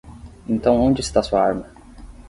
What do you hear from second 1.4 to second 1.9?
arma?